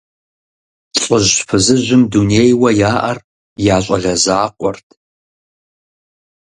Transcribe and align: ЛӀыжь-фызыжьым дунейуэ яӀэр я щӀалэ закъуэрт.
ЛӀыжь-фызыжьым 1.03 2.01
дунейуэ 2.11 2.69
яӀэр 2.91 3.17
я 3.75 3.77
щӀалэ 3.83 4.13
закъуэрт. 4.23 4.87